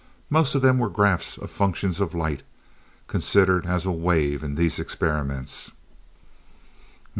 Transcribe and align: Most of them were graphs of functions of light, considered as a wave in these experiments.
Most 0.31 0.55
of 0.55 0.63
them 0.63 0.79
were 0.79 0.89
graphs 0.89 1.37
of 1.37 1.51
functions 1.51 1.99
of 1.99 2.15
light, 2.15 2.41
considered 3.05 3.67
as 3.67 3.85
a 3.85 3.91
wave 3.91 4.43
in 4.43 4.55
these 4.55 4.79
experiments. 4.79 5.73